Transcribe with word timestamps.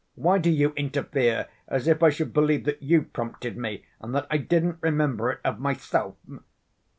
Why 0.15 0.39
do 0.39 0.49
you 0.49 0.71
interfere, 0.75 1.47
as 1.67 1.87
if 1.87 2.01
I 2.01 2.09
should 2.09 2.33
believe 2.33 2.65
that 2.65 2.81
you 2.81 3.03
prompted 3.03 3.55
me, 3.55 3.85
and 3.99 4.15
that 4.15 4.25
I 4.31 4.39
didn't 4.39 4.79
remember 4.81 5.29
it 5.33 5.41
of 5.45 5.59
myself?" 5.59 6.15